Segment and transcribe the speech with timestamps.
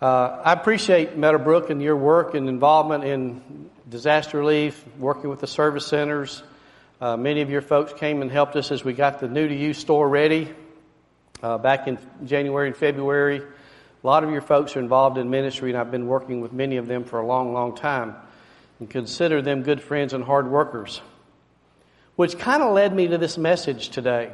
[0.00, 5.46] Uh, I appreciate Meadowbrook and your work and involvement in disaster relief, working with the
[5.46, 6.42] service centers.
[7.00, 9.54] Uh, many of your folks came and helped us as we got the new to
[9.54, 10.52] you store ready
[11.42, 11.96] uh, back in
[12.26, 13.38] January and February.
[13.38, 16.76] A lot of your folks are involved in ministry, and I've been working with many
[16.76, 18.16] of them for a long, long time
[18.78, 21.00] and consider them good friends and hard workers.
[22.16, 24.30] Which kind of led me to this message today.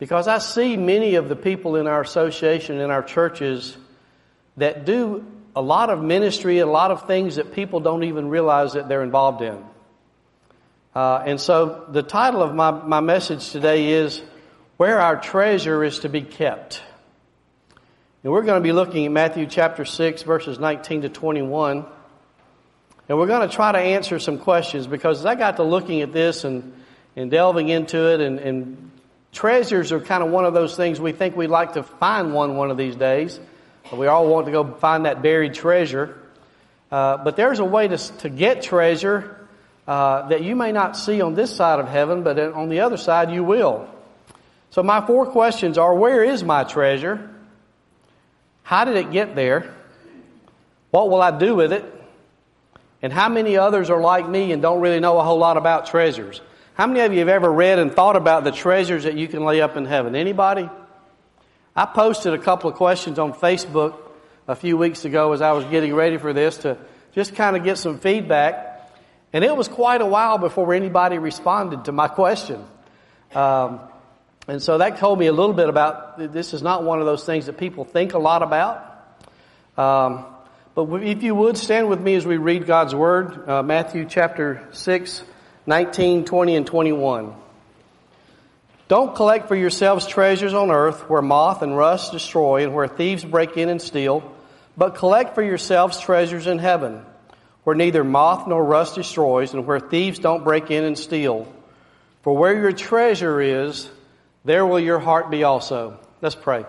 [0.00, 3.76] Because I see many of the people in our association, in our churches,
[4.56, 8.72] that do a lot of ministry, a lot of things that people don't even realize
[8.72, 9.62] that they're involved in.
[10.94, 14.22] Uh, and so the title of my, my message today is
[14.78, 16.82] Where Our Treasure is to Be Kept.
[18.24, 21.84] And we're going to be looking at Matthew chapter 6, verses 19 to 21.
[23.06, 26.00] And we're going to try to answer some questions because as I got to looking
[26.00, 26.72] at this and,
[27.16, 28.90] and delving into it and, and
[29.32, 32.56] Treasures are kind of one of those things we think we'd like to find one
[32.56, 33.38] one of these days.
[33.92, 36.18] We all want to go find that buried treasure.
[36.90, 39.36] Uh, but there's a way to, to get treasure
[39.86, 42.96] uh, that you may not see on this side of heaven, but on the other
[42.96, 43.88] side you will.
[44.70, 47.30] So my four questions are, where is my treasure?
[48.62, 49.74] How did it get there?
[50.90, 51.84] What will I do with it?
[53.02, 55.86] And how many others are like me and don't really know a whole lot about
[55.86, 56.40] treasures?
[56.80, 59.44] How many of you have ever read and thought about the treasures that you can
[59.44, 60.16] lay up in heaven?
[60.16, 60.66] Anybody?
[61.76, 63.96] I posted a couple of questions on Facebook
[64.48, 66.78] a few weeks ago as I was getting ready for this to
[67.12, 68.90] just kind of get some feedback.
[69.34, 72.64] And it was quite a while before anybody responded to my question.
[73.34, 73.80] Um,
[74.48, 77.24] and so that told me a little bit about this is not one of those
[77.24, 79.18] things that people think a lot about.
[79.76, 80.24] Um,
[80.74, 84.66] but if you would stand with me as we read God's Word, uh, Matthew chapter
[84.72, 85.24] 6,
[85.66, 87.34] 19, 20, and 21.
[88.88, 93.24] Don't collect for yourselves treasures on earth where moth and rust destroy and where thieves
[93.24, 94.22] break in and steal,
[94.76, 97.04] but collect for yourselves treasures in heaven
[97.64, 101.46] where neither moth nor rust destroys and where thieves don't break in and steal.
[102.22, 103.88] For where your treasure is,
[104.44, 105.98] there will your heart be also.
[106.22, 106.64] Let's pray.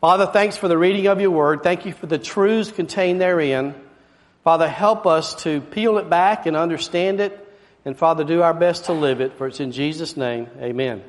[0.00, 1.62] Father, thanks for the reading of your word.
[1.62, 3.74] Thank you for the truths contained therein.
[4.44, 7.46] Father, help us to peel it back and understand it
[7.84, 10.48] and Father, do our best to live it, for it's in Jesus' name.
[10.58, 11.02] Amen.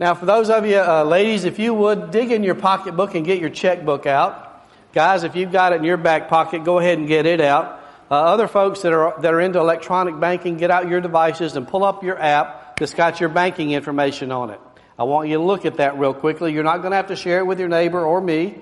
[0.00, 3.24] Now, for those of you uh, ladies, if you would dig in your pocketbook and
[3.24, 4.66] get your checkbook out.
[4.92, 7.80] Guys, if you've got it in your back pocket, go ahead and get it out.
[8.10, 11.66] Uh, other folks that are, that are into electronic banking, get out your devices and
[11.66, 14.60] pull up your app that's got your banking information on it.
[14.98, 16.52] I want you to look at that real quickly.
[16.52, 18.56] You're not going to have to share it with your neighbor or me.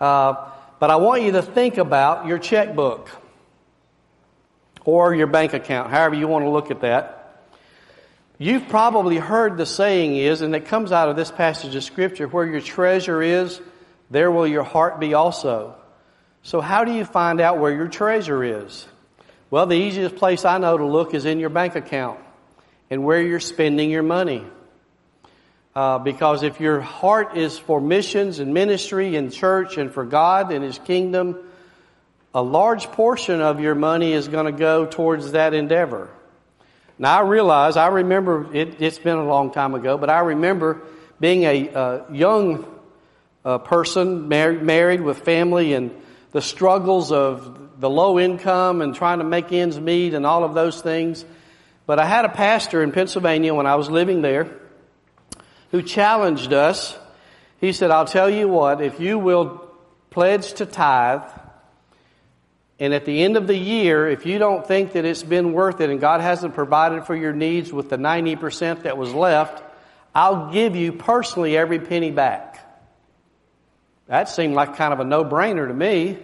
[0.00, 3.08] Uh, but I want you to think about your checkbook
[4.84, 7.20] or your bank account, however you want to look at that.
[8.38, 12.26] You've probably heard the saying is, and it comes out of this passage of scripture,
[12.26, 13.60] where your treasure is,
[14.10, 15.76] there will your heart be also.
[16.42, 18.86] So how do you find out where your treasure is?
[19.50, 22.18] Well, the easiest place I know to look is in your bank account
[22.90, 24.44] and where you're spending your money.
[25.74, 30.52] Uh, because if your heart is for missions and ministry and church and for God
[30.52, 31.38] and His kingdom,
[32.34, 36.10] a large portion of your money is going to go towards that endeavor.
[36.98, 40.82] Now I realize, I remember, it, has been a long time ago, but I remember
[41.20, 42.66] being a, young
[43.44, 45.92] uh, person, married, married with family, and
[46.32, 50.54] the struggles of the low income and trying to make ends meet and all of
[50.54, 51.24] those things.
[51.86, 54.50] But I had a pastor in Pennsylvania when I was living there
[55.70, 56.96] who challenged us.
[57.60, 59.68] He said, I'll tell you what, if you will
[60.10, 61.22] pledge to tithe,
[62.78, 65.80] and at the end of the year, if you don't think that it's been worth
[65.80, 69.62] it and God hasn't provided for your needs with the 90% that was left,
[70.14, 72.60] I'll give you personally every penny back.
[74.08, 76.18] That seemed like kind of a no-brainer to me.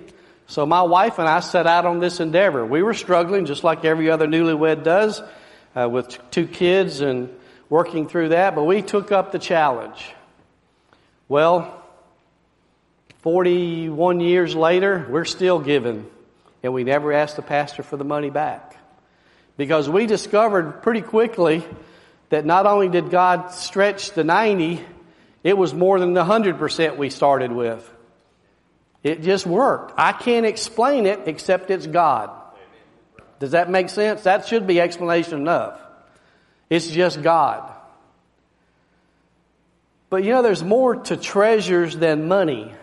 [0.48, 2.66] So my wife and I set out on this endeavor.
[2.66, 5.22] We were struggling just like every other newlywed does
[5.76, 7.32] uh, with two kids and
[7.68, 10.12] working through that, but we took up the challenge.
[11.28, 11.80] Well,
[13.20, 16.10] 41 years later, we're still giving
[16.62, 18.76] and we never asked the pastor for the money back.
[19.56, 21.64] Because we discovered pretty quickly
[22.30, 24.84] that not only did God stretch the 90,
[25.42, 27.88] it was more than the 100% we started with.
[29.02, 29.94] It just worked.
[29.96, 32.30] I can't explain it except it's God.
[33.38, 34.22] Does that make sense?
[34.22, 35.80] That should be explanation enough.
[36.68, 37.72] It's just God.
[40.10, 42.74] But you know, there's more to treasures than money.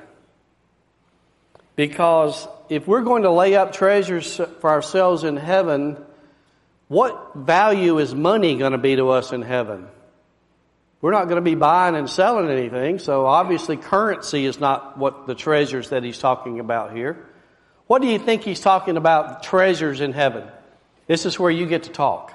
[1.77, 6.03] Because if we're going to lay up treasures for ourselves in heaven,
[6.89, 9.87] what value is money going to be to us in heaven?
[10.99, 15.27] We're not going to be buying and selling anything, so obviously currency is not what
[15.27, 17.23] the treasures that he's talking about here.
[17.85, 20.45] What do you think he's talking about treasures in heaven?
[21.05, 22.33] This is where you get to talk.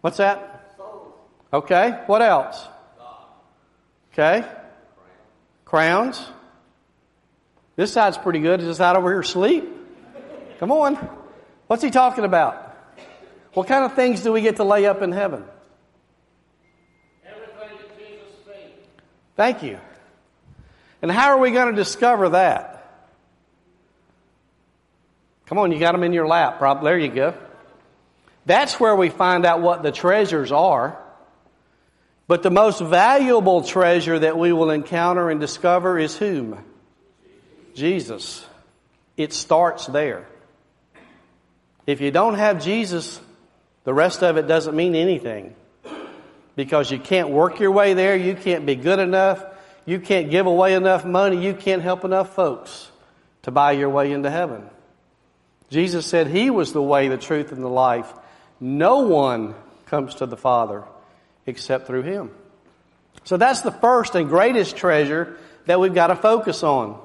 [0.00, 0.76] What's that?
[1.52, 2.64] Okay, what else?
[4.12, 4.46] Okay.
[5.64, 6.24] Crowns.
[7.80, 8.60] This side's pretty good.
[8.60, 9.66] Is this side over here asleep?
[10.58, 10.96] Come on.
[11.66, 12.76] What's he talking about?
[13.54, 15.44] What kind of things do we get to lay up in heaven?
[17.24, 18.72] Everything that Jesus paid.
[19.34, 19.78] Thank you.
[21.00, 23.06] And how are we going to discover that?
[25.46, 26.58] Come on, you got them in your lap.
[26.58, 26.84] Probably.
[26.84, 27.34] There you go.
[28.44, 31.02] That's where we find out what the treasures are.
[32.28, 36.62] But the most valuable treasure that we will encounter and discover is whom?
[37.74, 38.46] Jesus.
[39.16, 40.26] It starts there.
[41.86, 43.20] If you don't have Jesus,
[43.84, 45.54] the rest of it doesn't mean anything
[46.56, 48.16] because you can't work your way there.
[48.16, 49.44] You can't be good enough.
[49.86, 51.44] You can't give away enough money.
[51.44, 52.90] You can't help enough folks
[53.42, 54.68] to buy your way into heaven.
[55.70, 58.12] Jesus said He was the way, the truth, and the life.
[58.60, 59.54] No one
[59.86, 60.84] comes to the Father
[61.46, 62.30] except through Him.
[63.24, 67.00] So that's the first and greatest treasure that we've got to focus on.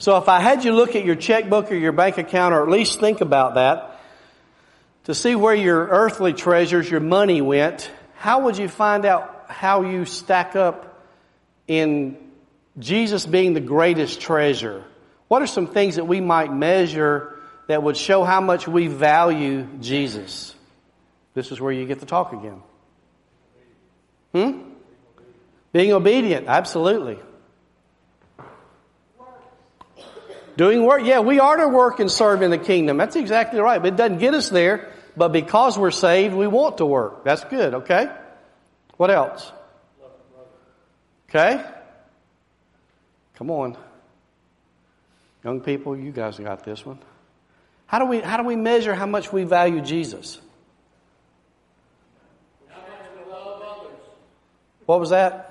[0.00, 2.70] So if I had you look at your checkbook or your bank account, or at
[2.70, 4.00] least think about that,
[5.04, 9.82] to see where your earthly treasures, your money went, how would you find out how
[9.82, 11.06] you stack up
[11.68, 12.16] in
[12.78, 14.84] Jesus being the greatest treasure?
[15.28, 19.68] What are some things that we might measure that would show how much we value
[19.82, 20.54] Jesus?
[21.34, 22.62] This is where you get to talk again.
[24.32, 24.62] Hmm?
[25.72, 27.18] Being obedient, absolutely.
[30.60, 32.98] Doing work, yeah, we are to work and serve in the kingdom.
[32.98, 33.80] That's exactly right.
[33.80, 34.92] But it doesn't get us there.
[35.16, 37.24] But because we're saved, we want to work.
[37.24, 38.14] That's good, okay?
[38.98, 39.50] What else?
[41.30, 41.64] Okay?
[43.36, 43.74] Come on.
[45.42, 46.98] Young people, you guys got this one.
[47.86, 50.38] How do we, how do we measure how much we value Jesus?
[54.84, 55.49] What was that?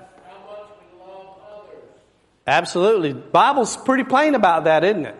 [2.46, 3.12] Absolutely.
[3.12, 5.16] Bible's pretty plain about that, isn't it?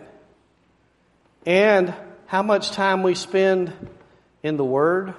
[1.46, 1.94] And
[2.26, 3.72] how much time we spend
[4.42, 5.14] in the Word,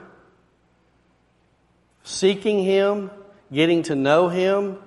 [2.03, 3.11] seeking Him,
[3.51, 4.77] getting to know Him,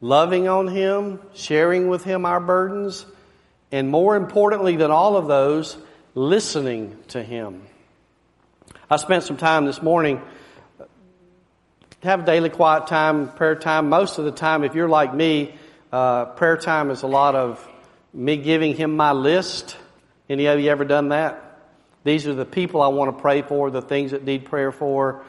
[0.00, 3.06] loving on Him, sharing with Him our burdens,
[3.72, 5.76] and more importantly than all of those,
[6.14, 7.62] listening to Him.
[8.90, 10.22] I spent some time this morning
[12.02, 13.88] have daily quiet time, prayer time.
[13.88, 15.54] Most of the time, if you're like me,
[15.92, 17.66] uh, prayer time is a lot of
[18.12, 19.76] me giving him my list.
[20.28, 21.44] Any of you ever done that?
[22.04, 25.24] These are the people I want to pray for, the things that need prayer for,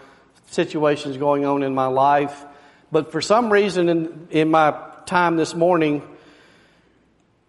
[0.47, 2.45] situations going on in my life.
[2.91, 6.03] But for some reason in, in my time this morning,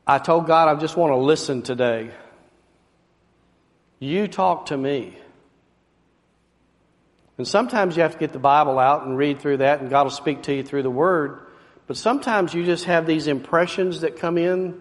[0.06, 2.10] I told God, I just want to listen today.
[3.98, 5.16] You talk to me.
[7.38, 10.04] And sometimes you have to get the Bible out and read through that, and God
[10.04, 11.40] will speak to you through the Word.
[11.90, 14.80] But sometimes you just have these impressions that come in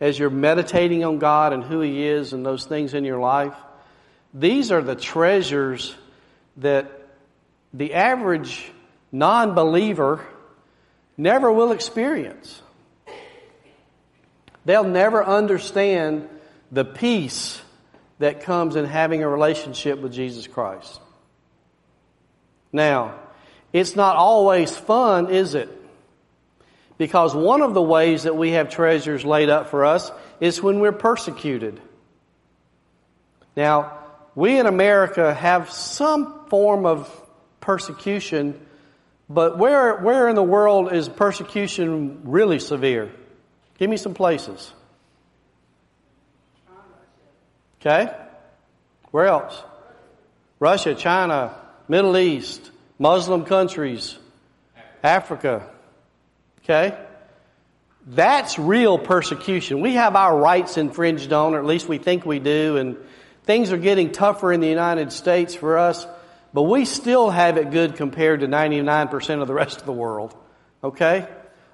[0.00, 3.52] as you're meditating on God and who He is and those things in your life.
[4.32, 5.94] These are the treasures
[6.56, 6.90] that
[7.74, 8.72] the average
[9.12, 10.24] non believer
[11.18, 12.62] never will experience.
[14.64, 16.26] They'll never understand
[16.72, 17.60] the peace
[18.18, 21.02] that comes in having a relationship with Jesus Christ.
[22.72, 23.14] Now,
[23.74, 25.82] it's not always fun, is it?
[26.98, 30.10] Because one of the ways that we have treasures laid up for us
[30.40, 31.80] is when we're persecuted.
[33.54, 33.98] Now,
[34.34, 37.10] we in America have some form of
[37.60, 38.58] persecution,
[39.28, 43.10] but where, where in the world is persecution really severe?
[43.78, 44.72] Give me some places.
[47.80, 48.12] Okay?
[49.10, 49.62] Where else?
[50.58, 51.54] Russia, China,
[51.88, 54.18] Middle East, Muslim countries,
[55.02, 55.68] Africa.
[56.66, 56.98] Okay?
[58.08, 59.80] That's real persecution.
[59.80, 62.96] We have our rights infringed on, or at least we think we do, and
[63.46, 66.04] Things are getting tougher in the United States for us,
[66.52, 70.36] but we still have it good compared to 99% of the rest of the world.
[70.82, 71.28] Okay?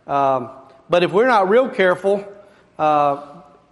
[0.06, 0.50] Um,
[0.90, 2.30] but if we're not real careful,
[2.78, 3.24] uh,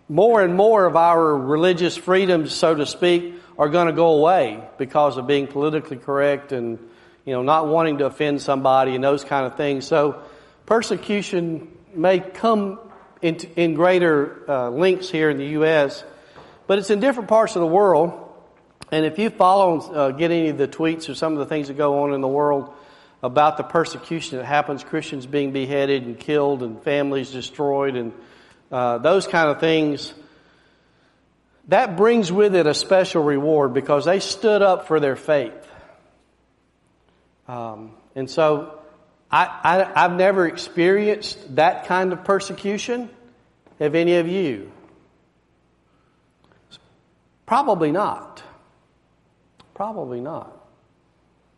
[0.08, 4.66] more and more of our religious freedoms, so to speak, are going to go away
[4.78, 6.78] because of being politically correct and
[7.26, 9.86] you know not wanting to offend somebody and those kind of things.
[9.86, 10.22] So
[10.66, 12.78] persecution may come
[13.22, 16.04] in, in greater uh, links here in the U.S.
[16.66, 18.28] But it's in different parts of the world.
[18.92, 21.68] And if you follow, uh, get any of the tweets or some of the things
[21.68, 22.72] that go on in the world,
[23.22, 28.12] about the persecution that happens, Christians being beheaded and killed and families destroyed and
[28.72, 30.14] uh, those kind of things,
[31.68, 35.68] that brings with it a special reward because they stood up for their faith.
[37.46, 38.79] Um, and so
[39.30, 43.08] I, I, I've never experienced that kind of persecution.
[43.78, 44.72] Have any of you?
[47.46, 48.42] Probably not.
[49.74, 50.56] Probably not.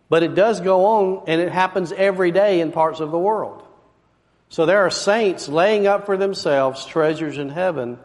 [0.08, 3.62] But it does go on, and it happens every day in parts of the world.
[4.50, 7.98] So there are saints laying up for themselves treasures in heaven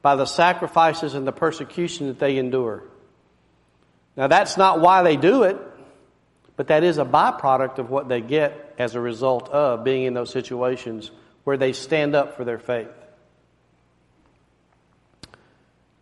[0.00, 2.84] by the sacrifices and the persecution that they endure.
[4.16, 5.58] Now, that's not why they do it,
[6.56, 10.14] but that is a byproduct of what they get as a result of being in
[10.14, 11.10] those situations
[11.44, 12.88] where they stand up for their faith.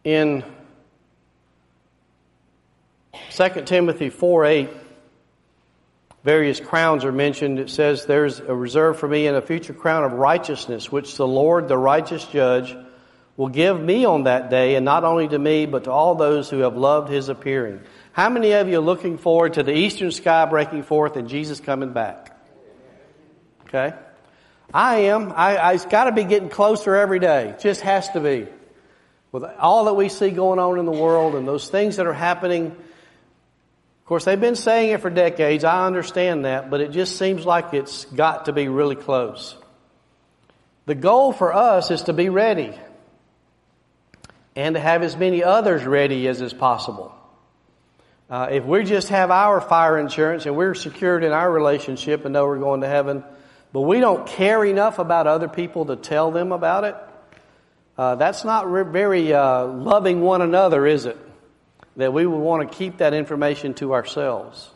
[0.05, 0.45] In
[3.31, 4.71] 2 Timothy 4 8,
[6.23, 7.59] various crowns are mentioned.
[7.59, 11.27] It says, There's a reserve for me and a future crown of righteousness, which the
[11.27, 12.77] Lord, the righteous judge,
[13.37, 16.49] will give me on that day, and not only to me, but to all those
[16.51, 17.81] who have loved his appearing.
[18.13, 21.61] How many of you are looking forward to the eastern sky breaking forth and Jesus
[21.61, 22.36] coming back?
[23.67, 23.95] Okay?
[24.73, 25.33] I am.
[25.33, 27.51] I, I, it's got to be getting closer every day.
[27.51, 28.47] It just has to be.
[29.33, 32.15] With all that we see going on in the world and those things that are
[32.15, 32.77] happening
[34.07, 35.65] of course, they've been saying it for decades.
[35.65, 39.57] I understand that, but it just seems like it's got to be really close.
[40.85, 42.73] The goal for us is to be ready
[44.55, 47.13] and to have as many others ready as is possible.
[48.31, 52.33] Uh, if we just have our fire insurance and we're secured in our relationship and
[52.33, 53.25] know we're going to heaven,
[53.73, 56.97] but we don't care enough about other people to tell them about it,
[57.99, 61.19] uh, that's not re- very uh, loving one another, is it?
[61.97, 64.71] that we would want to keep that information to ourselves.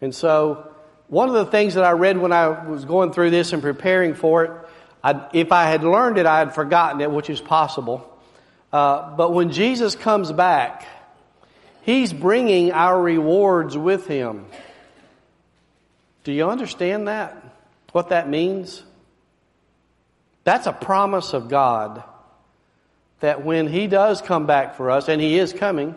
[0.00, 0.70] And so,
[1.08, 4.14] one of the things that I read when I was going through this and preparing
[4.14, 4.50] for it,
[5.02, 8.06] I, if I had learned it, I had forgotten it, which is possible.
[8.72, 10.86] Uh, but when Jesus comes back,
[11.82, 14.46] He's bringing our rewards with Him.
[16.24, 17.39] Do you understand that?
[17.92, 18.82] What that means?
[20.44, 22.02] That's a promise of God
[23.20, 25.94] that when He does come back for us, and He is coming,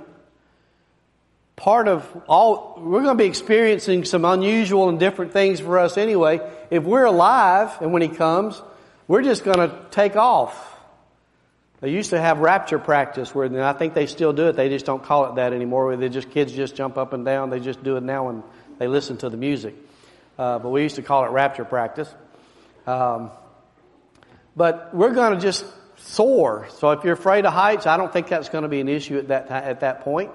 [1.56, 5.98] part of all, we're going to be experiencing some unusual and different things for us
[5.98, 6.42] anyway.
[6.70, 8.62] If we're alive and when He comes,
[9.08, 10.72] we're just going to take off.
[11.80, 14.56] They used to have rapture practice where, and I think they still do it.
[14.56, 15.88] They just don't call it that anymore.
[15.88, 17.50] Where they just kids just jump up and down.
[17.50, 18.42] They just do it now and
[18.80, 19.76] they listen to the music.
[20.38, 22.14] Uh, but we used to call it rapture practice.
[22.88, 23.32] Um,
[24.56, 25.66] but we're going to just
[25.98, 26.68] soar.
[26.78, 29.18] So if you're afraid of heights, I don't think that's going to be an issue
[29.18, 30.32] at that, at that point.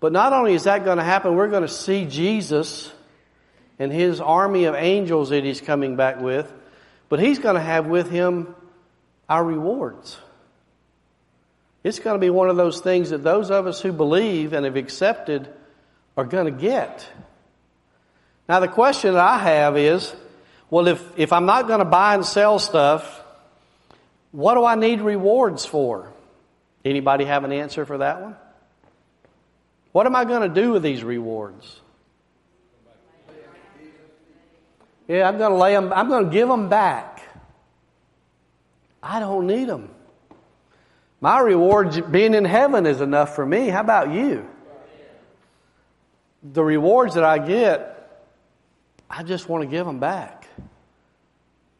[0.00, 2.92] But not only is that going to happen, we're going to see Jesus
[3.78, 6.52] and his army of angels that he's coming back with,
[7.08, 8.54] but he's going to have with him
[9.28, 10.18] our rewards.
[11.84, 14.64] It's going to be one of those things that those of us who believe and
[14.64, 15.48] have accepted
[16.16, 17.08] are going to get.
[18.48, 20.14] Now, the question that I have is
[20.70, 23.22] well, if, if I'm not going to buy and sell stuff,
[24.32, 26.12] what do I need rewards for?
[26.84, 28.36] Anybody have an answer for that one?
[29.92, 31.80] What am I going to do with these rewards?
[35.08, 37.22] Yeah, I'm going to lay them, I'm going to give them back.
[39.02, 39.88] I don't need them.
[41.20, 43.68] My reward being in heaven is enough for me.
[43.68, 44.46] How about you?
[46.42, 47.97] The rewards that I get,
[49.10, 50.46] I just want to give them back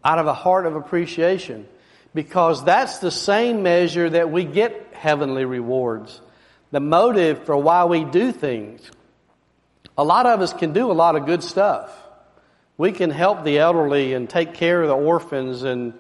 [0.05, 1.67] out of a heart of appreciation
[2.15, 6.21] because that's the same measure that we get heavenly rewards.
[6.71, 8.91] The motive for why we do things.
[9.97, 11.95] A lot of us can do a lot of good stuff.
[12.77, 15.95] We can help the elderly and take care of the orphans and,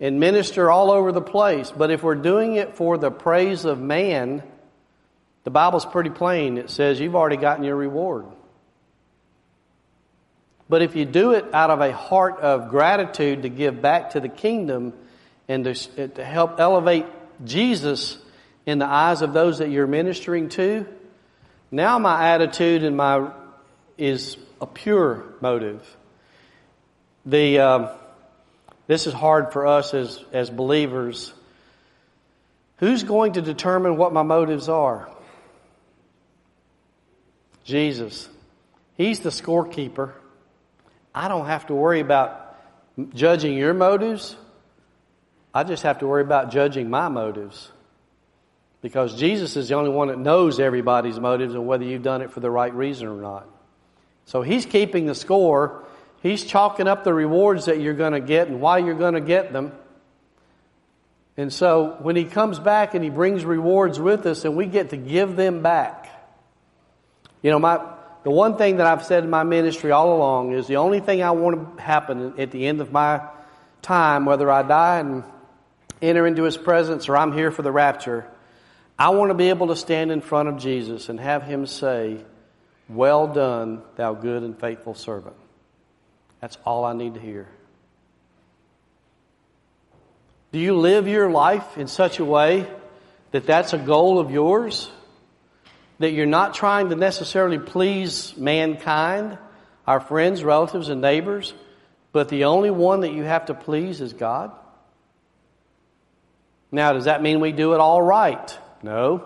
[0.00, 1.70] and minister all over the place.
[1.70, 4.42] But if we're doing it for the praise of man,
[5.44, 6.56] the Bible's pretty plain.
[6.56, 8.26] It says you've already gotten your reward.
[10.72, 14.20] But if you do it out of a heart of gratitude to give back to
[14.20, 14.94] the kingdom,
[15.46, 17.04] and to, to help elevate
[17.44, 18.16] Jesus
[18.64, 20.86] in the eyes of those that you're ministering to.
[21.70, 23.32] Now my attitude and my
[23.98, 25.86] is a pure motive.
[27.26, 27.88] The um,
[28.86, 31.34] this is hard for us as as believers.
[32.78, 35.10] Who's going to determine what my motives are?
[37.62, 38.26] Jesus.
[38.96, 40.12] He's the scorekeeper.
[41.14, 42.56] I don't have to worry about
[43.14, 44.36] judging your motives
[45.54, 47.70] I just have to worry about judging my motives.
[48.80, 52.32] Because Jesus is the only one that knows everybody's motives and whether you've done it
[52.32, 53.46] for the right reason or not.
[54.24, 55.84] So he's keeping the score.
[56.22, 59.20] He's chalking up the rewards that you're going to get and why you're going to
[59.20, 59.72] get them.
[61.36, 64.90] And so when he comes back and he brings rewards with us and we get
[64.90, 66.08] to give them back.
[67.42, 67.80] You know, my,
[68.24, 71.22] the one thing that I've said in my ministry all along is the only thing
[71.22, 73.22] I want to happen at the end of my
[73.82, 75.24] time, whether I die and
[76.00, 78.26] enter into his presence or I'm here for the rapture,
[78.98, 82.18] I want to be able to stand in front of Jesus and have him say,
[82.88, 85.36] Well done, thou good and faithful servant.
[86.40, 87.48] That's all I need to hear.
[90.52, 92.68] Do you live your life in such a way
[93.30, 94.90] that that's a goal of yours?
[95.98, 99.38] That you're not trying to necessarily please mankind,
[99.86, 101.54] our friends, relatives, and neighbors,
[102.12, 104.52] but the only one that you have to please is God?
[106.70, 108.58] Now, does that mean we do it all right?
[108.82, 109.24] No.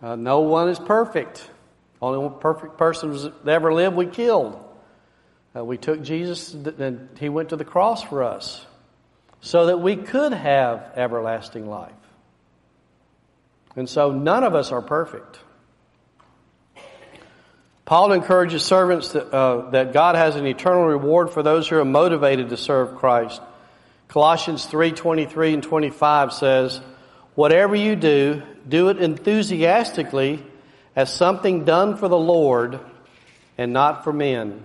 [0.00, 1.48] Uh, no one is perfect.
[2.00, 3.12] Only one perfect person
[3.44, 4.64] that ever lived we killed.
[5.54, 8.64] Uh, we took Jesus and he went to the cross for us
[9.40, 11.92] so that we could have everlasting life.
[13.74, 15.38] And so none of us are perfect.
[17.88, 21.86] Paul encourages servants that, uh, that God has an eternal reward for those who are
[21.86, 23.40] motivated to serve Christ.
[24.08, 26.82] Colossians 3 23 and 25 says,
[27.34, 30.44] Whatever you do, do it enthusiastically
[30.94, 32.78] as something done for the Lord
[33.56, 34.62] and not for men,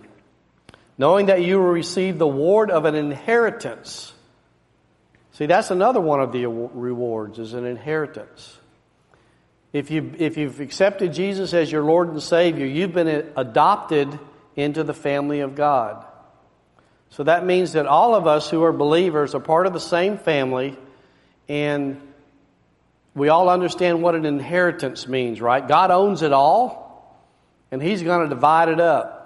[0.97, 4.11] knowing that you will receive the reward of an inheritance.
[5.31, 8.59] See, that's another one of the rewards is an inheritance.
[9.73, 14.17] If you if you've accepted Jesus as your Lord and Savior, you've been adopted
[14.55, 16.05] into the family of God.
[17.09, 20.17] So that means that all of us who are believers are part of the same
[20.17, 20.77] family
[21.49, 21.99] and
[23.15, 25.67] we all understand what an inheritance means, right?
[25.67, 27.21] God owns it all,
[27.71, 29.19] and He's going to divide it up.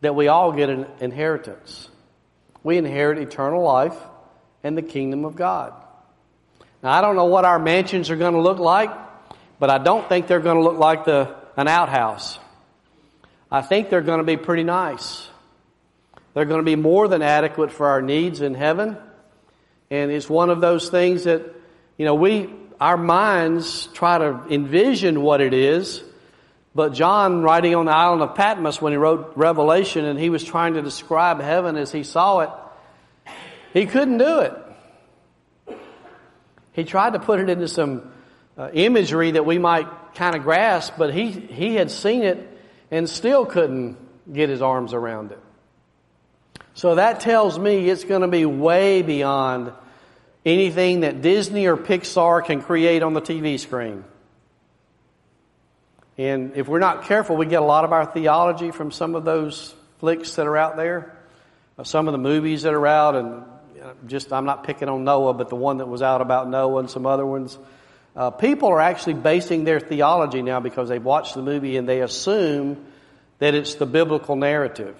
[0.00, 1.88] That we all get an inheritance.
[2.62, 3.96] We inherit eternal life
[4.64, 5.74] and the kingdom of God.
[6.82, 8.90] Now, I don't know what our mansions are going to look like,
[9.58, 12.38] but I don't think they're going to look like the, an outhouse.
[13.50, 15.28] I think they're going to be pretty nice.
[16.34, 18.96] They're going to be more than adequate for our needs in heaven.
[19.90, 21.42] And it's one of those things that
[22.00, 22.48] you know, we,
[22.80, 26.02] our minds try to envision what it is,
[26.74, 30.42] but John, writing on the island of Patmos when he wrote Revelation and he was
[30.42, 32.50] trying to describe heaven as he saw it,
[33.74, 34.54] he couldn't do it.
[36.72, 38.10] He tried to put it into some
[38.56, 42.46] uh, imagery that we might kind of grasp, but he, he had seen it
[42.90, 43.96] and still couldn't
[44.32, 45.40] get his arms around it.
[46.74, 49.72] So that tells me it's going to be way beyond
[50.44, 54.04] anything that Disney or Pixar can create on the TV screen.
[56.16, 59.24] And if we're not careful, we get a lot of our theology from some of
[59.24, 61.16] those flicks that are out there,
[61.78, 63.42] uh, some of the movies that are out, and
[64.06, 66.90] just, I'm not picking on Noah, but the one that was out about Noah and
[66.90, 67.58] some other ones.
[68.16, 72.00] Uh, people are actually basing their theology now because they've watched the movie and they
[72.00, 72.84] assume
[73.38, 74.96] that it's the biblical narrative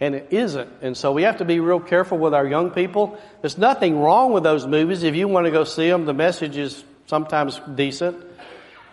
[0.00, 0.70] and it isn't.
[0.82, 3.18] And so we have to be real careful with our young people.
[3.40, 5.02] There's nothing wrong with those movies.
[5.02, 8.24] If you want to go see them, the message is sometimes decent.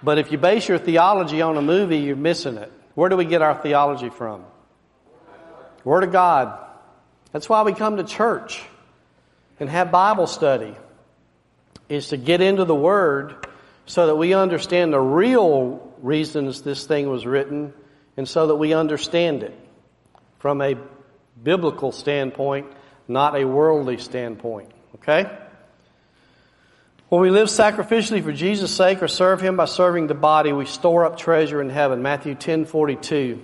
[0.01, 2.71] But if you base your theology on a movie, you're missing it.
[2.95, 4.45] Where do we get our theology from?
[5.83, 6.59] Word of God.
[7.31, 8.63] That's why we come to church
[9.59, 10.75] and have Bible study,
[11.89, 13.47] is to get into the Word
[13.85, 17.73] so that we understand the real reasons this thing was written
[18.17, 19.57] and so that we understand it
[20.39, 20.75] from a
[21.41, 22.67] biblical standpoint,
[23.07, 24.71] not a worldly standpoint.
[24.95, 25.29] Okay?
[27.09, 30.65] When we live sacrificially for Jesus' sake or serve Him by serving the body, we
[30.65, 32.01] store up treasure in heaven.
[32.01, 33.43] Matthew 10 42.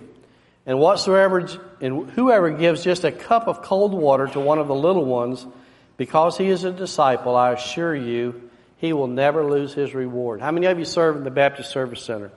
[0.65, 1.48] And whatsoever,
[1.82, 5.45] and whoever gives just a cup of cold water to one of the little ones,
[5.99, 10.39] because he is a disciple, I assure you, he will never lose his reward.
[10.39, 12.31] How many of you serve in the Baptist Service Center?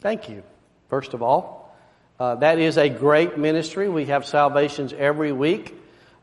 [0.00, 0.44] Thank you,
[0.88, 1.76] first of all.
[2.20, 3.88] Uh, that is a great ministry.
[3.88, 5.74] We have salvations every week.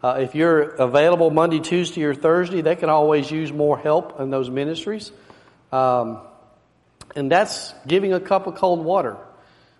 [0.01, 4.30] Uh, if you're available Monday, Tuesday, or Thursday, they can always use more help in
[4.30, 5.12] those ministries.
[5.73, 6.21] Um,
[7.13, 9.17] and that's giving a cup of cold water.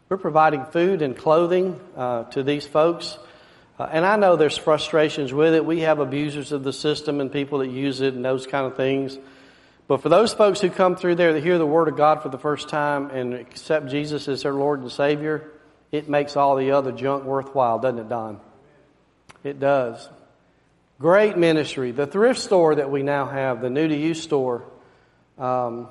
[0.10, 3.18] We're providing food and clothing uh, to these folks.
[3.80, 5.64] Uh, and I know there's frustrations with it.
[5.66, 8.76] We have abusers of the system and people that use it and those kind of
[8.76, 9.18] things.
[9.88, 12.30] But for those folks who come through there that hear the Word of God for
[12.30, 15.50] the first time and accept Jesus as their Lord and Savior,
[15.92, 18.40] it makes all the other junk worthwhile, doesn't it, Don?
[19.44, 20.10] It does.
[21.00, 21.92] Great ministry.
[21.92, 24.66] The thrift store that we now have, the new to you store,
[25.38, 25.88] um,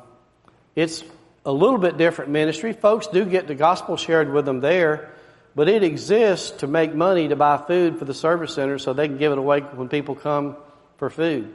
[0.75, 1.05] it's
[1.46, 2.72] a little bit different ministry.
[2.72, 5.12] Folks do get the gospel shared with them there,
[5.57, 9.09] but it exists to make money to buy food for the service center so they
[9.09, 10.55] can give it away when people come
[10.99, 11.53] for food.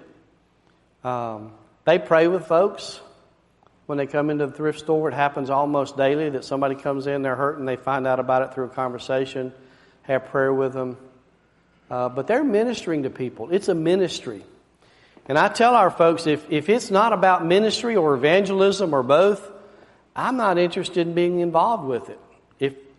[1.04, 1.52] Um,
[1.86, 3.00] they pray with folks
[3.86, 5.10] when they come into the thrift store.
[5.10, 8.56] It happens almost daily that somebody comes in, they're hurting, they find out about it
[8.56, 9.54] through a conversation,
[10.02, 10.98] have prayer with them.
[11.92, 13.52] Uh, but they're ministering to people.
[13.52, 14.44] It's a ministry.
[15.28, 19.48] And I tell our folks if, if it's not about ministry or evangelism or both,
[20.16, 22.20] I'm not interested in being involved with it.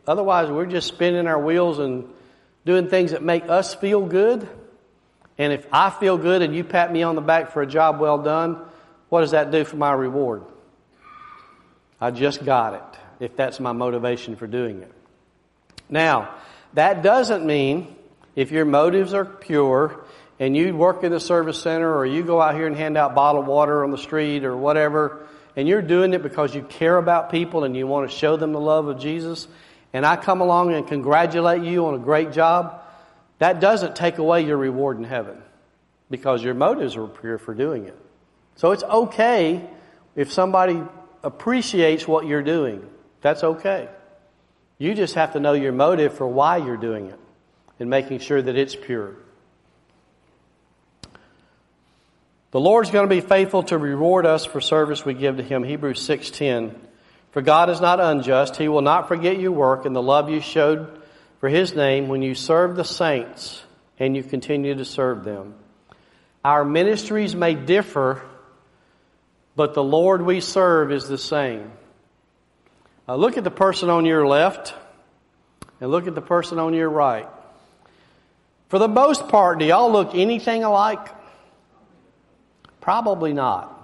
[0.07, 2.09] Otherwise we're just spinning our wheels and
[2.65, 4.49] doing things that make us feel good,
[5.39, 7.99] and if I feel good and you pat me on the back for a job
[7.99, 8.59] well done,
[9.09, 10.45] what does that do for my reward?
[12.01, 14.93] I just got it, if that's my motivation for doing it.
[15.89, 16.35] Now,
[16.75, 17.95] that doesn't mean
[18.35, 20.05] if your motives are pure
[20.41, 23.15] and you work in the service center or you go out here and hand out
[23.15, 27.31] bottled water on the street or whatever, and you're doing it because you care about
[27.31, 29.47] people and you want to show them the love of Jesus,
[29.93, 32.83] and I come along and congratulate you on a great job,
[33.39, 35.43] that doesn't take away your reward in heaven
[36.11, 37.99] because your motives are pure for doing it.
[38.57, 39.69] So it's okay
[40.15, 40.83] if somebody
[41.23, 42.87] appreciates what you're doing.
[43.21, 43.89] That's okay.
[44.79, 47.19] You just have to know your motive for why you're doing it
[47.79, 49.17] and making sure that it's pure.
[52.51, 55.65] The Lord's going to be faithful to reward us for service we give to Him.
[55.65, 56.75] Hebrews 6.10.
[57.33, 58.57] For God is not unjust.
[58.57, 61.03] He will not forget your work and the love you showed
[61.41, 63.63] for His name when you serve the saints
[63.99, 65.55] and you continue to serve them.
[66.45, 68.23] Our ministries may differ,
[69.57, 71.73] but the Lord we serve is the same.
[73.09, 74.75] Uh, look at the person on your left
[75.81, 77.29] and look at the person on your right.
[78.69, 81.09] For the most part, do y'all look anything alike?
[82.81, 83.82] Probably not.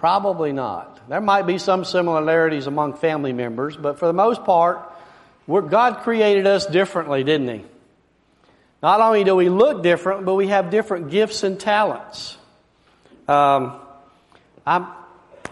[0.00, 1.10] Probably not.
[1.10, 4.90] There might be some similarities among family members, but for the most part,
[5.46, 7.64] God created us differently, didn't He?
[8.82, 12.38] Not only do we look different, but we have different gifts and talents.
[13.28, 13.78] Um,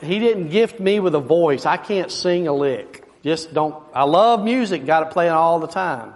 [0.00, 1.66] he didn't gift me with a voice.
[1.66, 3.04] I can't sing a lick.
[3.22, 3.76] Just don't.
[3.92, 4.86] I love music.
[4.86, 6.14] Got it playing all the time.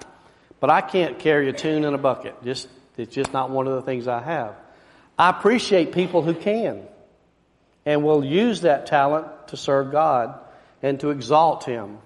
[0.59, 2.43] But I can't carry a tune in a bucket.
[2.43, 2.67] Just,
[2.97, 4.55] it's just not one of the things I have.
[5.19, 6.87] I appreciate people who can
[7.85, 10.39] and will use that talent to serve God
[10.83, 11.99] and to exalt Him.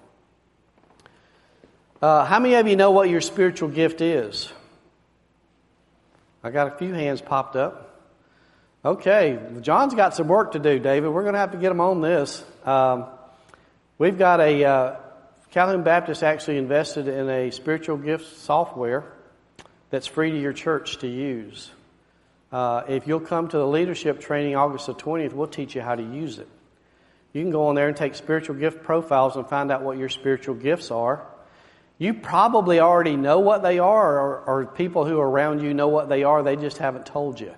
[2.01, 4.51] Uh, how many of you know what your spiritual gift is?
[6.43, 7.83] I got a few hands popped up.
[8.85, 11.09] Okay, John's got some work to do, David.
[11.09, 12.43] We're going to have to get him on this.
[12.63, 13.05] Um,
[13.97, 14.95] we've got a, uh,
[15.51, 19.11] Calhoun Baptist actually invested in a spiritual gift software
[19.89, 21.71] that's free to your church to use.
[22.51, 25.95] Uh, if you'll come to the leadership training August the 20th, we'll teach you how
[25.95, 26.47] to use it.
[27.33, 30.09] You can go on there and take spiritual gift profiles and find out what your
[30.09, 31.25] spiritual gifts are.
[31.97, 35.87] You probably already know what they are, or, or people who are around you know
[35.87, 37.53] what they are, they just haven't told you.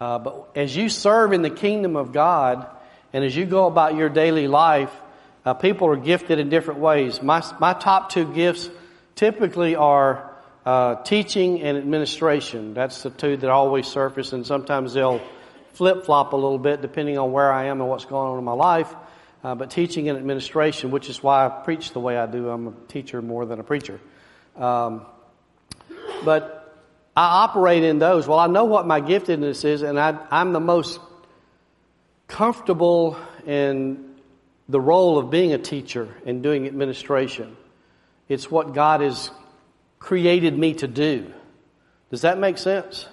[0.00, 2.66] Uh, but as you serve in the kingdom of God,
[3.12, 4.92] and as you go about your daily life,
[5.44, 7.22] uh, people are gifted in different ways.
[7.22, 8.68] My, my top two gifts
[9.14, 10.31] typically are
[10.64, 12.74] uh, teaching and administration.
[12.74, 15.20] That's the two that always surface, and sometimes they'll
[15.72, 18.44] flip flop a little bit depending on where I am and what's going on in
[18.44, 18.94] my life.
[19.42, 22.48] Uh, but teaching and administration, which is why I preach the way I do.
[22.48, 23.98] I'm a teacher more than a preacher.
[24.56, 25.04] Um,
[26.24, 26.62] but
[27.16, 28.28] I operate in those.
[28.28, 31.00] Well, I know what my giftedness is, and I, I'm the most
[32.28, 34.14] comfortable in
[34.68, 37.56] the role of being a teacher and doing administration.
[38.28, 39.30] It's what God has
[40.02, 41.32] created me to do.
[42.10, 43.06] Does that make sense?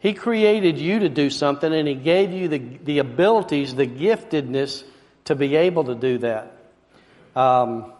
[0.00, 4.82] He created you to do something and He gave you the, the abilities, the giftedness
[5.26, 6.56] to be able to do that.
[7.36, 7.92] Um,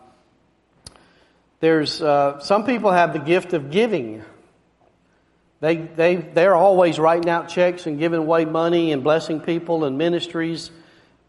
[1.61, 4.25] there's uh, some people have the gift of giving.
[5.61, 9.97] They they they're always writing out checks and giving away money and blessing people and
[9.97, 10.71] ministries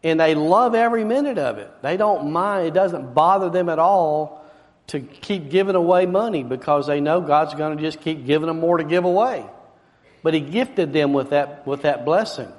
[0.02, 1.70] and they love every minute of it.
[1.82, 4.41] They don't mind, it doesn't bother them at all
[4.88, 8.60] to keep giving away money because they know God's going to just keep giving them
[8.60, 9.44] more to give away.
[10.22, 12.52] But He gifted them with that, with that blessing.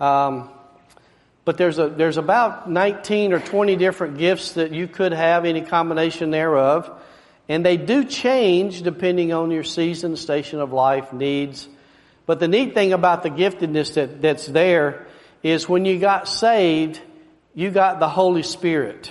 [0.00, 0.50] Um,
[1.44, 5.62] but there's, a, there's about 19 or 20 different gifts that you could have, any
[5.62, 6.90] combination thereof.
[7.48, 11.66] And they do change depending on your season, station of life, needs.
[12.26, 15.06] But the neat thing about the giftedness that, that's there
[15.42, 17.00] is when you got saved,
[17.54, 19.10] you got the Holy Spirit.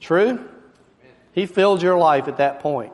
[0.00, 0.48] True?
[1.38, 2.92] He filled your life at that point.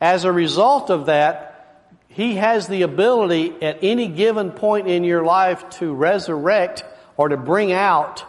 [0.00, 5.22] As a result of that, He has the ability at any given point in your
[5.22, 6.84] life to resurrect
[7.18, 8.24] or to bring out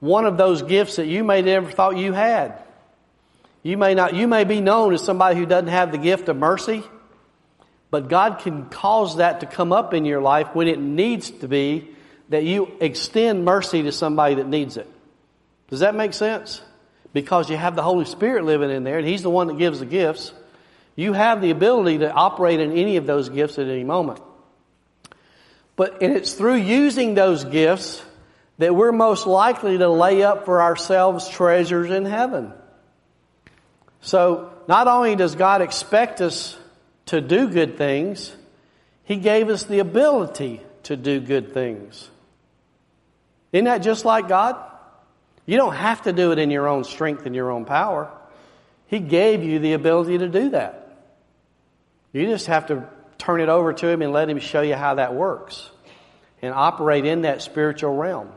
[0.00, 2.62] one of those gifts that you may never thought you had.
[3.62, 6.36] You may not, you may be known as somebody who doesn't have the gift of
[6.36, 6.82] mercy,
[7.90, 11.48] but God can cause that to come up in your life when it needs to
[11.48, 11.88] be
[12.28, 14.90] that you extend mercy to somebody that needs it.
[15.68, 16.60] Does that make sense?
[17.12, 19.80] Because you have the Holy Spirit living in there and He's the one that gives
[19.80, 20.32] the gifts.
[20.96, 24.20] You have the ability to operate in any of those gifts at any moment.
[25.76, 28.02] But and it's through using those gifts
[28.58, 32.52] that we're most likely to lay up for ourselves treasures in heaven.
[34.02, 36.56] So, not only does God expect us
[37.06, 38.34] to do good things,
[39.04, 42.10] He gave us the ability to do good things.
[43.52, 44.56] Isn't that just like God?
[45.46, 48.10] You don't have to do it in your own strength and your own power.
[48.86, 50.96] He gave you the ability to do that.
[52.12, 54.94] You just have to turn it over to Him and let Him show you how
[54.96, 55.70] that works
[56.42, 58.30] and operate in that spiritual realm.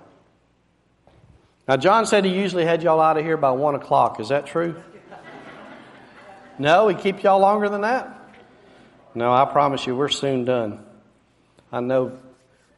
[1.68, 4.20] Now, John said he usually had y'all out of here by 1 o'clock.
[4.20, 4.82] Is that true?
[6.60, 8.12] No, he keep y'all longer than that?
[9.16, 10.86] No, I promise you, we're soon done.
[11.72, 12.20] I know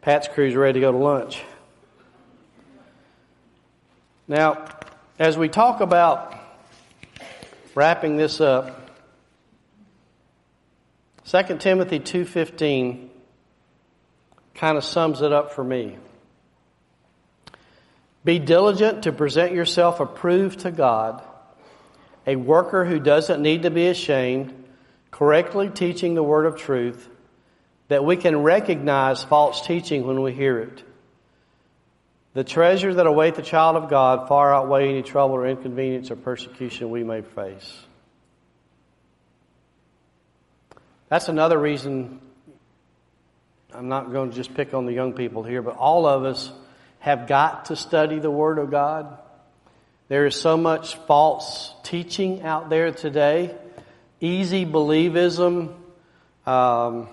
[0.01, 1.43] Pat's crew's ready to go to lunch.
[4.27, 4.65] Now,
[5.17, 6.35] as we talk about
[7.75, 8.91] wrapping this up,
[11.23, 13.09] 2 Timothy 2:15
[14.53, 15.97] kind of sums it up for me.
[18.25, 21.21] Be diligent to present yourself approved to God,
[22.25, 24.53] a worker who doesn't need to be ashamed,
[25.09, 27.07] correctly teaching the word of truth,
[27.87, 30.83] that we can recognize false teaching when we hear it.
[32.37, 36.15] The treasures that await the child of God far outweigh any trouble or inconvenience or
[36.15, 37.79] persecution we may face.
[41.09, 42.21] That's another reason
[43.73, 46.51] I'm not going to just pick on the young people here, but all of us
[46.99, 49.17] have got to study the Word of God.
[50.07, 53.55] There is so much false teaching out there today,
[54.21, 55.73] easy believism.
[56.45, 57.09] Um,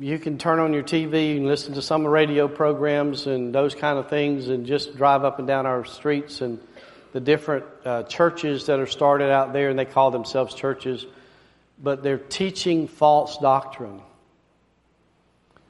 [0.00, 3.98] you can turn on your TV and listen to some radio programs and those kind
[3.98, 6.58] of things and just drive up and down our streets and
[7.12, 11.04] the different uh, churches that are started out there and they call themselves churches
[11.82, 14.00] but they're teaching false doctrine.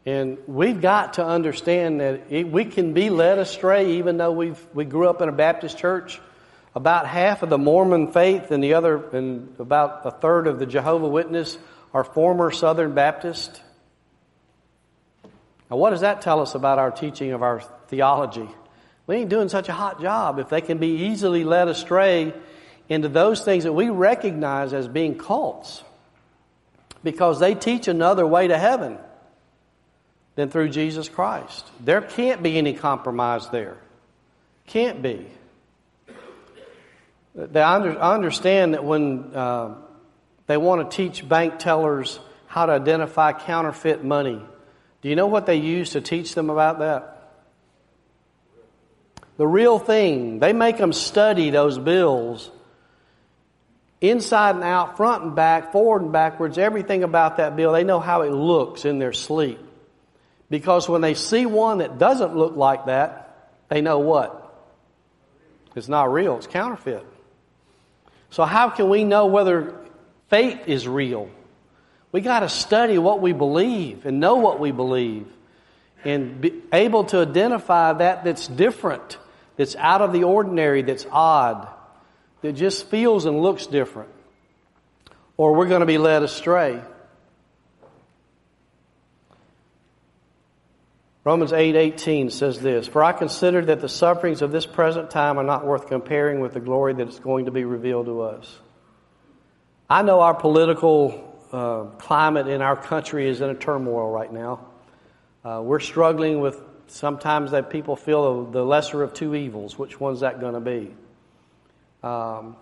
[0.06, 4.64] And we've got to understand that it, we can be led astray even though we've,
[4.72, 6.20] we grew up in a Baptist church.
[6.74, 10.66] About half of the Mormon faith and the other, and about a third of the
[10.66, 11.58] Jehovah Witness
[11.92, 13.60] are former Southern Baptist.
[15.70, 18.48] Now, what does that tell us about our teaching of our theology?
[19.06, 22.34] We ain't doing such a hot job if they can be easily led astray
[22.88, 25.82] into those things that we recognize as being cults
[27.04, 28.98] because they teach another way to heaven
[30.34, 31.66] than through Jesus Christ.
[31.80, 33.78] There can't be any compromise there.
[34.66, 35.26] Can't be.
[37.54, 37.76] I
[38.14, 39.76] understand that when uh,
[40.46, 44.42] they want to teach bank tellers how to identify counterfeit money,
[45.02, 47.16] do you know what they use to teach them about that?
[49.36, 50.38] The real thing.
[50.38, 52.50] They make them study those bills
[54.00, 57.72] inside and out, front and back, forward and backwards, everything about that bill.
[57.72, 59.58] They know how it looks in their sleep.
[60.50, 64.36] Because when they see one that doesn't look like that, they know what?
[65.76, 67.06] It's not real, it's counterfeit.
[68.30, 69.74] So how can we know whether
[70.28, 71.30] faith is real?
[72.12, 75.26] We got to study what we believe and know what we believe
[76.04, 79.18] and be able to identify that that's different,
[79.56, 81.68] that's out of the ordinary, that's odd
[82.42, 84.08] that just feels and looks different,
[85.36, 86.80] or we're going to be led astray.
[91.22, 95.44] Romans 8:18 says this, "For I consider that the sufferings of this present time are
[95.44, 98.58] not worth comparing with the glory that is going to be revealed to us."
[99.88, 104.66] I know our political uh, climate in our country is in a turmoil right now.
[105.44, 109.78] Uh, we're struggling with sometimes that people feel the lesser of two evils.
[109.78, 110.94] Which one's that going to be?
[112.02, 112.56] Um,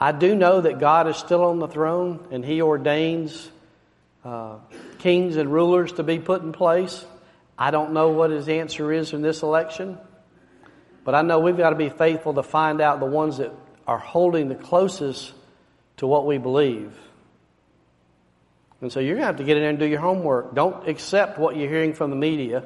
[0.00, 3.50] I do know that God is still on the throne and He ordains
[4.24, 4.56] uh,
[4.98, 7.04] kings and rulers to be put in place.
[7.58, 9.98] I don't know what His answer is in this election,
[11.04, 13.52] but I know we've got to be faithful to find out the ones that
[13.86, 15.32] are holding the closest
[15.98, 16.96] to what we believe.
[18.82, 20.54] And so you're going to have to get in there and do your homework.
[20.54, 22.64] Don't accept what you're hearing from the media.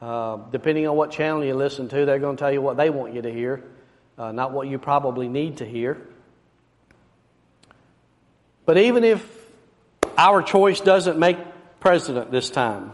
[0.00, 2.88] Uh, depending on what channel you listen to, they're going to tell you what they
[2.88, 3.62] want you to hear
[4.18, 6.00] uh, not what you probably need to hear.
[8.66, 9.24] But even if
[10.16, 11.36] our choice doesn't make
[11.80, 12.92] president this time,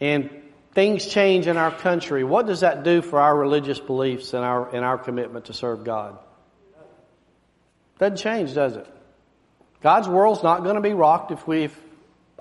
[0.00, 0.30] and
[0.72, 4.74] things change in our country, what does that do for our religious beliefs and our,
[4.74, 6.18] and our commitment to serve God?
[7.98, 8.86] Doesn't change, does it?
[9.82, 11.80] God's world's not going to be rocked if we, if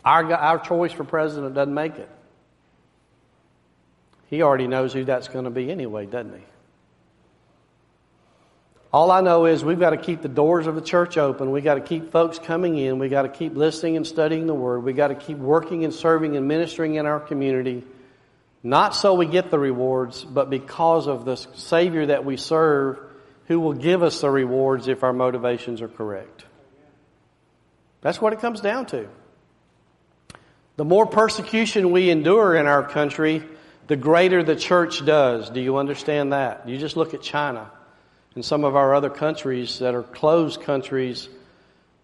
[0.04, 2.10] our, our choice for president doesn't make it.
[4.30, 6.46] He already knows who that's going to be anyway, doesn't he?
[8.92, 11.52] All I know is we've got to keep the doors of the church open.
[11.52, 12.98] We've got to keep folks coming in.
[12.98, 14.84] We've got to keep listening and studying the Word.
[14.84, 17.84] We've got to keep working and serving and ministering in our community.
[18.64, 23.00] Not so we get the rewards, but because of the Savior that we serve
[23.46, 26.46] who will give us the rewards if our motivations are correct.
[28.02, 29.08] That's what it comes down to.
[30.78, 33.44] The more persecution we endure in our country,
[33.88, 35.50] the greater the church does.
[35.50, 36.70] Do you understand that?
[36.70, 37.70] You just look at China
[38.36, 41.28] and some of our other countries that are closed countries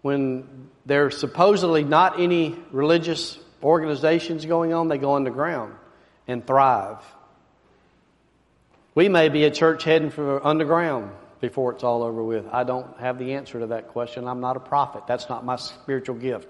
[0.02, 5.74] when there's supposedly not any religious organizations going on, they go underground
[6.28, 6.98] and thrive.
[8.94, 12.46] We may be a church heading for underground before it's all over with.
[12.50, 14.26] I don't have the answer to that question.
[14.26, 15.06] I'm not a prophet.
[15.06, 16.48] That's not my spiritual gift.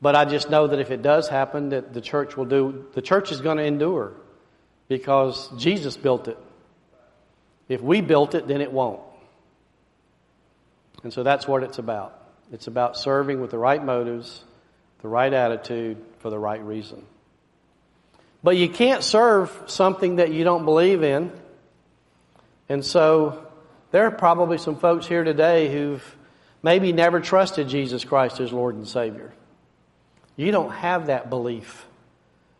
[0.00, 3.02] But I just know that if it does happen, that the church will do, the
[3.02, 4.12] church is going to endure
[4.88, 6.38] because Jesus built it.
[7.68, 9.00] If we built it, then it won't.
[11.02, 12.20] And so that's what it's about.
[12.52, 14.44] It's about serving with the right motives,
[15.02, 17.04] the right attitude, for the right reason.
[18.42, 21.32] But you can't serve something that you don't believe in.
[22.68, 23.45] And so
[23.90, 26.16] there are probably some folks here today who've
[26.62, 29.32] maybe never trusted Jesus Christ as Lord and Savior.
[30.36, 31.86] You don't have that belief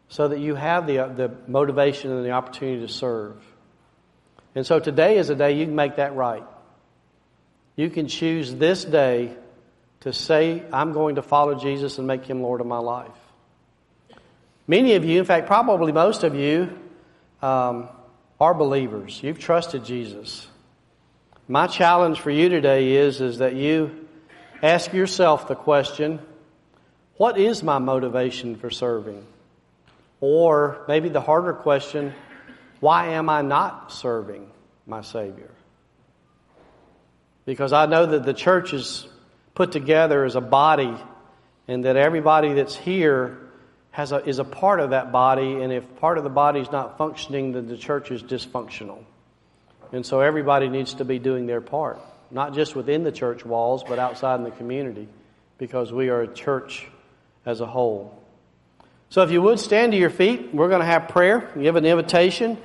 [0.08, 3.36] so that you have the, the motivation and the opportunity to serve.
[4.54, 6.44] And so today is a day you can make that right.
[7.74, 9.36] You can choose this day
[10.00, 13.10] to say, I'm going to follow Jesus and make him Lord of my life.
[14.66, 16.76] Many of you, in fact, probably most of you,
[17.42, 17.88] um,
[18.40, 19.20] are believers.
[19.22, 20.46] You've trusted Jesus.
[21.48, 24.08] My challenge for you today is, is that you
[24.64, 26.18] ask yourself the question,
[27.18, 29.24] what is my motivation for serving?
[30.20, 32.14] Or maybe the harder question,
[32.80, 34.50] why am I not serving
[34.86, 35.50] my Savior?
[37.44, 39.06] Because I know that the church is
[39.54, 40.96] put together as a body
[41.68, 43.38] and that everybody that's here
[43.92, 46.70] has a, is a part of that body, and if part of the body is
[46.72, 49.04] not functioning, then the church is dysfunctional.
[49.92, 53.84] And so everybody needs to be doing their part, not just within the church walls,
[53.84, 55.08] but outside in the community,
[55.58, 56.86] because we are a church
[57.44, 58.22] as a whole.
[59.08, 61.86] So if you would stand to your feet, we're going to have prayer, give an
[61.86, 62.58] invitation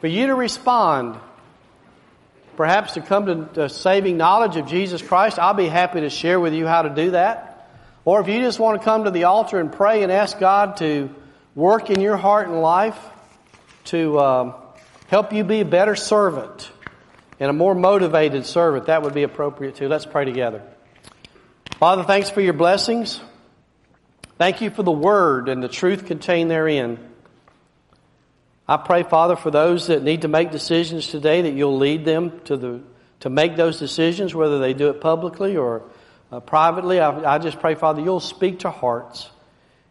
[0.00, 1.18] for you to respond.
[2.56, 6.38] Perhaps to come to the saving knowledge of Jesus Christ, I'll be happy to share
[6.38, 7.68] with you how to do that.
[8.04, 10.78] Or if you just want to come to the altar and pray and ask God
[10.78, 11.14] to
[11.54, 12.98] work in your heart and life
[13.86, 14.54] to um,
[15.08, 16.70] help you be a better servant
[17.40, 19.88] and a more motivated servant, that would be appropriate too.
[19.88, 20.62] Let's pray together.
[21.78, 23.20] Father, thanks for your blessings.
[24.38, 26.98] Thank you for the word and the truth contained therein.
[28.68, 32.40] I pray, Father, for those that need to make decisions today, that you'll lead them
[32.44, 32.80] to the
[33.20, 35.82] to make those decisions, whether they do it publicly or
[36.30, 39.28] uh, privately, I, I just pray, Father, you'll speak to hearts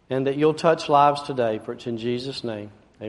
[0.09, 2.71] and that you'll touch lives today, for it's in Jesus' name.